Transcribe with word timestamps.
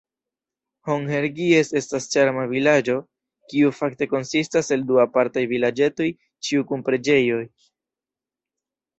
Hon-Hergies 0.89 1.67
estas 1.79 2.05
ĉarma 2.13 2.45
vilaĝo, 2.53 2.95
kiu 3.53 3.73
fakte 3.79 4.07
konsistas 4.13 4.71
el 4.77 4.85
du 4.93 4.97
apartaj 5.03 5.43
vilaĝetoj, 5.51 6.07
ĉiu 6.47 6.65
kun 6.73 6.85
preĝejo. 6.89 7.39